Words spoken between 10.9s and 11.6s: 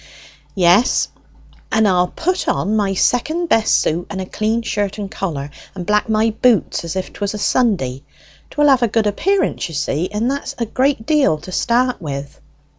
deal to